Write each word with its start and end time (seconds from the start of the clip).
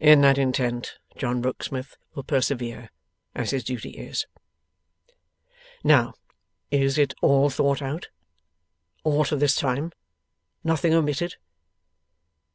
In 0.00 0.22
that 0.22 0.38
intent 0.38 0.96
John 1.14 1.42
Rokesmith 1.42 1.98
will 2.14 2.22
persevere, 2.22 2.88
as 3.34 3.50
his 3.50 3.62
duty 3.62 3.90
is. 3.98 4.26
'Now, 5.84 6.14
is 6.70 6.96
it 6.96 7.12
all 7.20 7.50
thought 7.50 7.82
out? 7.82 8.08
All 9.04 9.26
to 9.26 9.36
this 9.36 9.54
time? 9.56 9.92
Nothing 10.64 10.94
omitted? 10.94 11.36